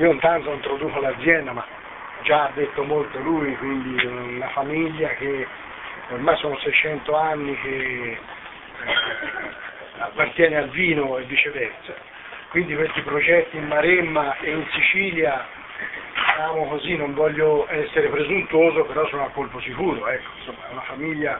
[0.00, 1.62] Io intanto introduco l'azienda, ma
[2.22, 5.46] già ha detto molto lui, quindi una famiglia che
[6.08, 8.18] ormai sono 600 anni che eh,
[9.98, 11.92] appartiene al vino e viceversa.
[12.48, 15.44] Quindi questi progetti in Maremma e in Sicilia,
[16.14, 20.84] diciamo così, non voglio essere presuntuoso, però sono a colpo sicuro, ecco, insomma, è una
[20.86, 21.38] famiglia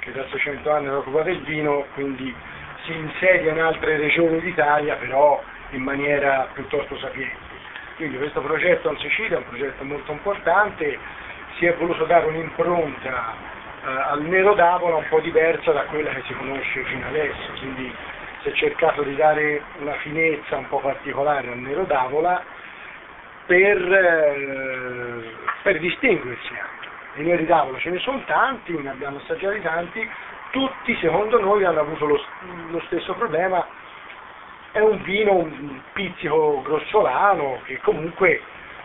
[0.00, 2.34] che da 600 anni si occupa del vino, quindi
[2.82, 5.40] si insedia in altre regioni d'Italia, però
[5.70, 7.51] in maniera piuttosto sapiente.
[7.96, 10.98] Quindi questo progetto in Sicilia è un progetto molto importante,
[11.58, 13.34] si è voluto dare un'impronta
[13.84, 17.92] eh, al Nero d'Avola un po' diversa da quella che si conosce fino adesso, quindi
[18.42, 22.42] si è cercato di dare una finezza un po' particolare al Nero d'Avola
[23.46, 27.20] per, eh, per distinguersi anche.
[27.20, 30.08] I neri d'Avola ce ne sono tanti, ne abbiamo assaggiati tanti,
[30.50, 32.20] tutti secondo noi hanno avuto lo,
[32.70, 33.66] lo stesso problema
[34.72, 38.40] è un vino un pizzico grossolano che comunque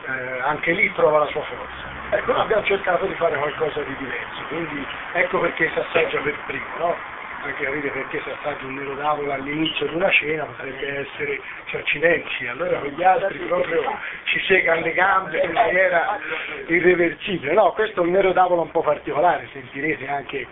[0.05, 1.95] eh, anche lì trova la sua forza.
[2.09, 6.36] Ecco, noi abbiamo cercato di fare qualcosa di diverso, quindi ecco perché si assaggia per
[6.45, 6.95] primo, no?
[7.44, 11.81] Anche capire perché si assaggia un nero d'avola all'inizio di una cena potrebbe essere, cioè
[11.81, 13.83] accidenti, allora con gli altri proprio
[14.23, 16.20] ci segano le gambe in maniera
[16.67, 17.54] irreversibile.
[17.54, 20.48] No, questo è un nero d'avola un po' particolare, sentirete anche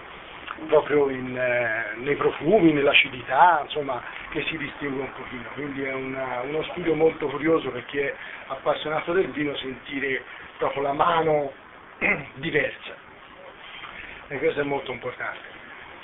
[0.67, 5.50] proprio in, eh, nei profumi, nell'acidità, insomma, che si distingue un pochino.
[5.53, 8.14] Quindi è una, uno studio molto curioso per chi è
[8.47, 10.23] appassionato del vino sentire
[10.58, 11.52] proprio la mano
[12.36, 13.03] diversa.
[14.28, 15.53] E questo è molto importante.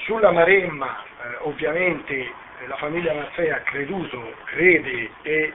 [0.04, 5.54] Sulla Maremma, eh, ovviamente, eh, la famiglia Mazzei ha creduto, crede e eh,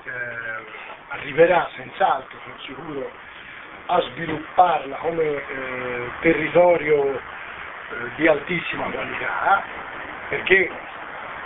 [1.09, 3.11] arriverà senz'altro, sono sicuro,
[3.87, 5.43] a svilupparla come eh,
[6.21, 7.21] territorio
[8.17, 9.63] di altissima qualità,
[10.29, 10.71] perché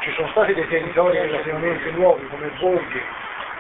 [0.01, 3.03] ci sono stati dei territori relativamente nuovi come Borghi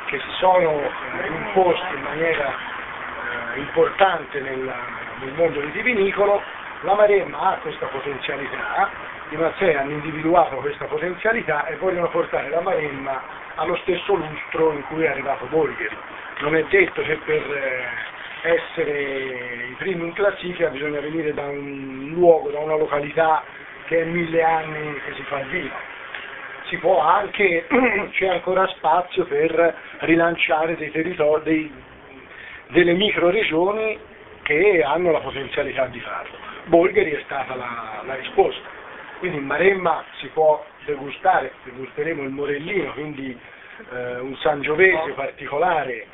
[0.06, 2.52] che si sono eh, imposti in maniera
[3.54, 4.72] eh, importante nel,
[5.20, 6.42] nel mondo vitivinicolo,
[6.80, 8.90] la Maremma ha questa potenzialità,
[9.28, 13.22] i Mazzei hanno individuato questa potenzialità e vogliono portare la Maremma
[13.56, 15.96] allo stesso lustro in cui è arrivato Bolgheri.
[16.40, 17.42] Non è detto che per
[18.42, 23.42] essere i primi in classifica bisogna venire da un luogo, da una località
[23.86, 25.74] che è mille anni che si fa il vino.
[26.68, 27.66] Si può anche,
[28.12, 31.72] c'è ancora spazio per rilanciare dei territori, dei,
[32.68, 33.98] delle micro regioni
[34.42, 36.36] che hanno la potenzialità di farlo.
[36.66, 38.68] Bolgheri è stata la, la risposta.
[39.18, 43.38] Quindi in Maremma si può degustare, degusteremo il Morellino, quindi
[43.92, 46.06] eh, un Sangiovese particolare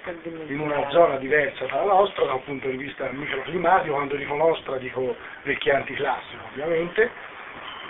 [0.49, 4.77] in una zona diversa dalla nostra da un punto di vista microclimatico, quando dico nostra
[4.77, 7.11] dico vecchianti classico ovviamente,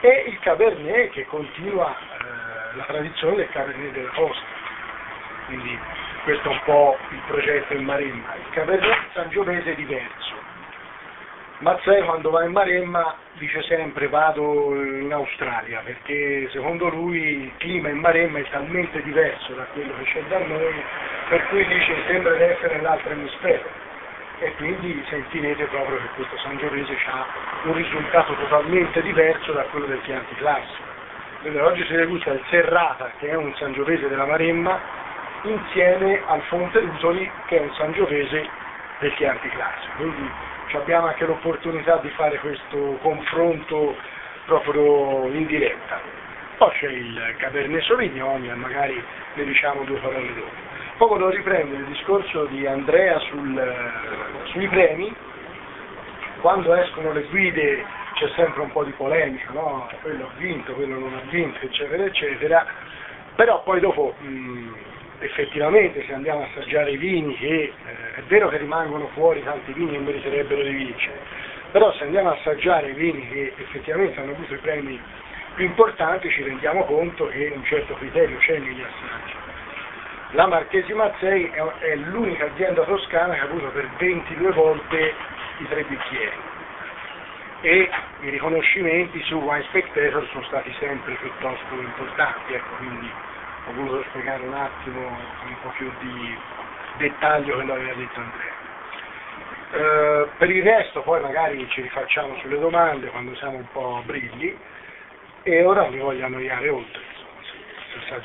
[0.01, 4.45] e il Cabernet che continua eh, la tradizione del Cabernet della costa.
[5.47, 5.79] Quindi
[6.25, 8.35] questo è un po' il progetto in Maremma.
[8.35, 10.36] Il Cabernet Sangiovese è diverso.
[11.59, 17.89] Mazzei quando va in Maremma dice sempre vado in Australia perché secondo lui il clima
[17.89, 20.75] in Maremma è talmente diverso da quello che c'è da noi
[21.31, 23.65] per cui dice sembra di essere nell'altro emisfero
[24.39, 27.27] e quindi sentirete proprio che questo Sangiovese ha
[27.63, 30.85] un risultato totalmente diverso da quello del Chianti classico.
[31.63, 34.79] Oggi si degusta il Serrata che è un Sangiovese della Maremma
[35.43, 38.47] insieme al Fonte Rusoli che è un Sangiovese
[38.99, 39.93] del Chianti classico.
[39.97, 40.31] Quindi
[40.77, 43.97] abbiamo anche l'opportunità di fare questo confronto
[44.47, 46.01] proprio in diretta.
[46.57, 49.03] Poi c'è il Cabernet Sauvignon e magari
[49.35, 50.65] ne diciamo due parole dopo.
[50.97, 53.75] Poi volevo riprendere il discorso di Andrea sul,
[54.53, 55.15] sui premi,
[56.41, 59.89] quando escono le guide c'è sempre un po' di polemica, no?
[60.01, 62.67] quello ha vinto, quello non ha vinto, eccetera, eccetera,
[63.35, 64.73] però poi dopo mh,
[65.21, 67.73] effettivamente se andiamo a assaggiare i vini che eh,
[68.15, 71.19] è vero che rimangono fuori tanti vini che meriterebbero di vincere,
[71.71, 75.01] però se andiamo a assaggiare i vini che effettivamente hanno avuto i premi
[75.55, 79.35] più importanti ci rendiamo conto che un certo criterio c'è negli assaggi.
[80.33, 81.51] La Marchesi Mazzei
[81.81, 85.15] è, l'unica azienda toscana che ha avuto per 22 volte
[85.59, 86.37] i tre bicchieri
[87.63, 87.89] e
[88.21, 93.11] i riconoscimenti su Wine Spectator sono stati sempre piuttosto importanti, ecco, quindi
[93.67, 95.01] ho voluto spiegare un attimo
[95.41, 96.39] con un po' più di
[96.99, 98.55] dettaglio quello che aveva detto Andrea.
[99.73, 104.57] Eh, per il resto poi magari ci rifacciamo sulle domande quando siamo un po' brilli
[105.43, 107.03] e ora mi voglio annoiare oltre,
[107.99, 108.23] insomma,